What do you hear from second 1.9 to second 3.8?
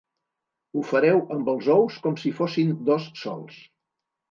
com si fossin dos sols.